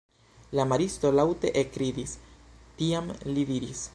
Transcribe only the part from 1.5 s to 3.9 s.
ekridis, tiam li diris: